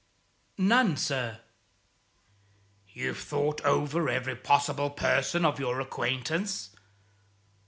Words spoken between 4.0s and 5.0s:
every possible